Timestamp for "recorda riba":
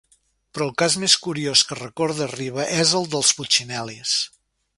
1.81-2.67